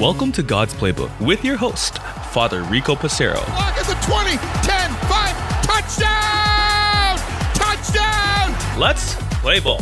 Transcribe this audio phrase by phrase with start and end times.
[0.00, 1.98] Welcome to God's Playbook with your host,
[2.32, 3.36] Father Rico Passero.
[3.36, 7.18] Lock at the 20, 10, 5, touchdown!
[7.54, 8.80] Touchdown!
[8.80, 9.80] Let's play ball.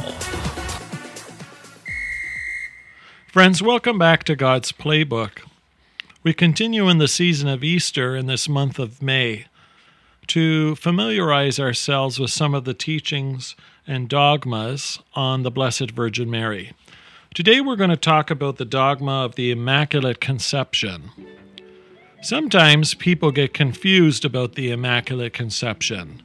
[3.28, 5.38] Friends, welcome back to God's Playbook.
[6.22, 9.46] We continue in the season of Easter in this month of May
[10.28, 13.56] to familiarize ourselves with some of the teachings
[13.86, 16.72] and dogmas on the Blessed Virgin Mary.
[17.34, 21.10] Today we're going to talk about the dogma of the Immaculate Conception.
[22.22, 26.22] Sometimes people get confused about the Immaculate Conception.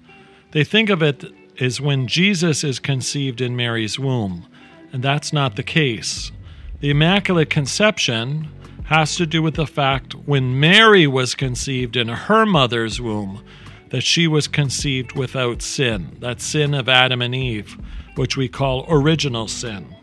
[0.51, 1.25] They think of it
[1.59, 4.47] as when Jesus is conceived in Mary's womb,
[4.93, 6.31] and that's not the case.
[6.79, 8.47] The Immaculate Conception
[8.85, 13.43] has to do with the fact when Mary was conceived in her mother's womb,
[13.89, 17.77] that she was conceived without sin, that sin of Adam and Eve,
[18.15, 19.95] which we call original sin.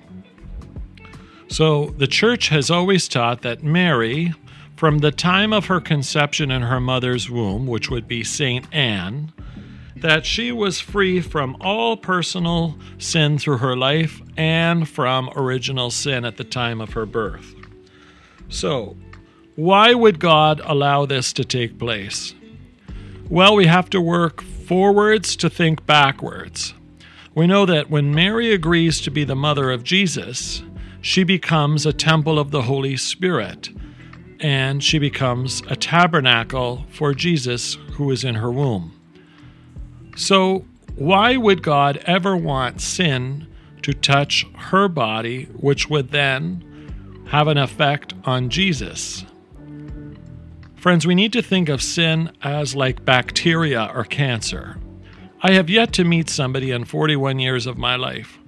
[1.49, 4.35] So the church has always taught that Mary,
[4.75, 9.33] from the time of her conception in her mother's womb, which would be Saint Anne,
[9.97, 16.25] that she was free from all personal sin through her life and from original sin
[16.25, 17.55] at the time of her birth.
[18.49, 18.97] So,
[19.55, 22.35] why would God allow this to take place?
[23.29, 26.75] Well, we have to work forwards to think backwards.
[27.35, 30.63] We know that when Mary agrees to be the mother of Jesus,
[31.01, 33.71] she becomes a temple of the Holy Spirit,
[34.39, 38.93] and she becomes a tabernacle for Jesus who is in her womb.
[40.15, 43.49] So, why would God ever want sin
[43.83, 49.25] to touch her body, which would then have an effect on Jesus?
[50.87, 54.79] Friends, we need to think of sin as like bacteria or cancer.
[55.43, 58.39] I have yet to meet somebody in 41 years of my life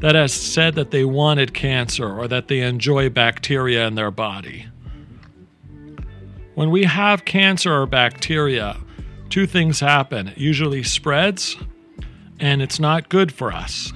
[0.00, 4.66] that has said that they wanted cancer or that they enjoy bacteria in their body.
[6.54, 8.76] When we have cancer or bacteria,
[9.30, 10.28] two things happen.
[10.28, 11.56] It usually spreads,
[12.38, 13.94] and it's not good for us.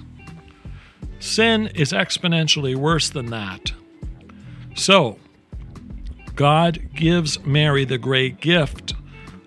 [1.18, 3.74] Sin is exponentially worse than that.
[4.74, 5.18] So,
[6.34, 8.94] God gives Mary the great gift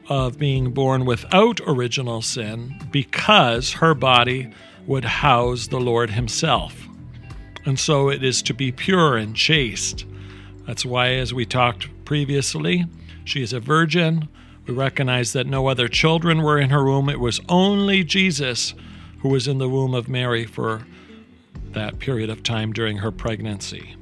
[0.09, 4.51] of being born without original sin because her body
[4.85, 6.87] would house the Lord Himself.
[7.65, 10.05] And so it is to be pure and chaste.
[10.67, 12.85] That's why, as we talked previously,
[13.23, 14.27] she is a virgin.
[14.67, 17.09] We recognize that no other children were in her womb.
[17.09, 18.73] It was only Jesus
[19.19, 20.85] who was in the womb of Mary for
[21.71, 23.95] that period of time during her pregnancy.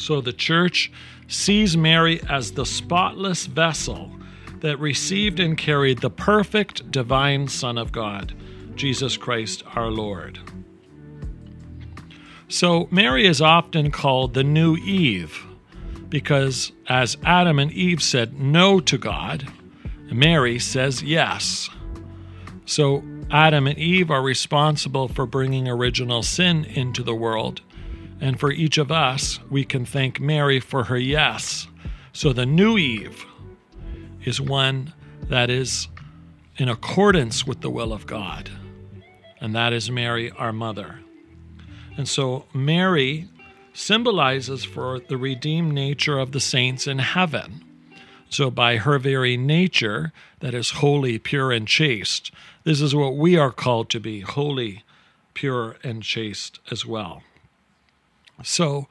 [0.00, 0.90] So the church
[1.28, 4.10] sees Mary as the spotless vessel
[4.60, 8.32] that received and carried the perfect divine Son of God,
[8.74, 10.38] Jesus Christ our Lord.
[12.48, 15.44] So Mary is often called the new Eve
[16.08, 19.46] because as Adam and Eve said no to God,
[20.10, 21.68] Mary says yes.
[22.64, 27.60] So Adam and Eve are responsible for bringing original sin into the world
[28.20, 31.66] and for each of us, we can thank Mary for her yes.
[32.12, 33.24] So the new Eve
[34.24, 34.92] is one
[35.28, 35.88] that is
[36.56, 38.50] in accordance with the will of God,
[39.40, 41.00] and that is Mary, our mother.
[41.96, 43.28] And so Mary
[43.72, 47.64] symbolizes for the redeemed nature of the saints in heaven.
[48.28, 52.30] So, by her very nature, that is holy, pure, and chaste,
[52.62, 54.84] this is what we are called to be holy,
[55.34, 57.24] pure, and chaste as well.
[58.42, 58.88] So,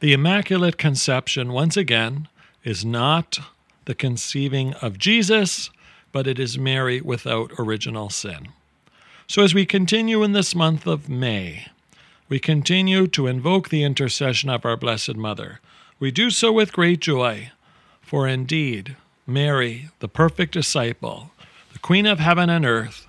[0.00, 2.28] the Immaculate Conception, once again,
[2.64, 3.38] is not
[3.84, 5.70] the conceiving of Jesus,
[6.12, 8.48] but it is Mary without original sin.
[9.26, 11.66] So, as we continue in this month of May,
[12.28, 15.60] we continue to invoke the intercession of our Blessed Mother.
[15.98, 17.50] We do so with great joy,
[18.00, 18.96] for indeed,
[19.26, 21.30] Mary, the perfect disciple,
[21.72, 23.06] the Queen of heaven and earth,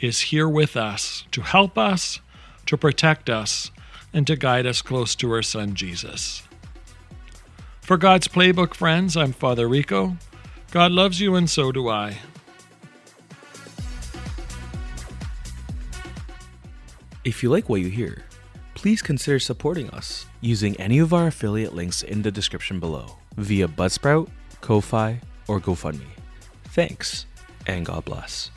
[0.00, 2.20] is here with us to help us,
[2.66, 3.70] to protect us,
[4.14, 6.42] and to guide us close to her Son, Jesus.
[7.82, 10.16] For God's Playbook friends, I'm Father Rico.
[10.70, 12.16] God loves you, and so do I.
[17.24, 18.24] If you like what you hear,
[18.74, 23.66] please consider supporting us using any of our affiliate links in the description below via
[23.66, 26.06] Buzzsprout, Ko-Fi, or GoFundMe.
[26.64, 27.26] Thanks,
[27.66, 28.50] and God bless.